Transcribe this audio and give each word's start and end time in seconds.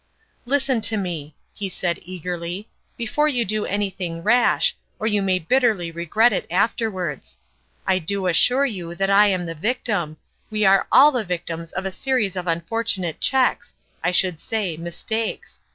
"Listen 0.47 0.81
to 0.81 0.97
me!" 0.97 1.35
he 1.53 1.69
said 1.69 1.99
eagerly," 2.01 2.67
before 2.97 3.27
you 3.27 3.45
do 3.45 3.67
anything 3.67 4.23
rash, 4.23 4.75
or 4.97 5.05
you 5.05 5.21
may 5.21 5.37
bitterly 5.37 5.91
re 5.91 6.07
gret 6.07 6.33
it 6.33 6.47
afterward. 6.49 7.21
I 7.85 7.99
do 7.99 8.25
assure 8.25 8.65
you 8.65 8.95
that 8.95 9.11
I 9.11 9.27
am 9.27 9.45
the 9.45 9.53
victim 9.53 10.17
we 10.49 10.65
are 10.65 10.87
all 10.91 11.11
the 11.11 11.23
victims 11.23 11.71
of 11.73 11.85
a 11.85 11.91
series 11.91 12.35
of 12.35 12.47
unfortunate 12.47 13.19
cheques 13.21 13.75
I 14.03 14.09
should 14.09 14.39
say, 14.39 14.75
mis 14.75 15.03
takes. 15.03 15.59